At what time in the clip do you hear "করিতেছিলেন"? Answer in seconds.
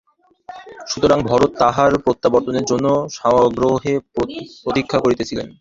4.99-5.47